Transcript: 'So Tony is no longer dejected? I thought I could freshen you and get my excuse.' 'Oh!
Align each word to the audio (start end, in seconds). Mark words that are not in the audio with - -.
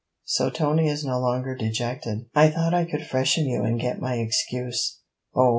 'So 0.23 0.49
Tony 0.49 0.87
is 0.89 1.05
no 1.05 1.19
longer 1.19 1.53
dejected? 1.55 2.25
I 2.33 2.49
thought 2.49 2.73
I 2.73 2.85
could 2.89 3.05
freshen 3.05 3.45
you 3.45 3.63
and 3.63 3.79
get 3.79 4.01
my 4.01 4.15
excuse.' 4.15 4.99
'Oh! 5.35 5.49